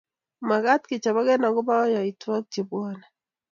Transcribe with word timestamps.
Magaat 0.49 0.83
kechoboge 0.89 1.33
agoba 1.47 1.75
yaotwogik 1.93 2.49
chebwone 2.53 3.05